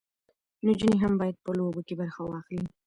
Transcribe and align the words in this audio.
نجونې 0.65 0.97
هم 1.03 1.13
باید 1.21 1.37
په 1.43 1.49
لوبو 1.57 1.81
کې 1.87 1.93
برخه 2.01 2.21
واخلي. 2.25 2.65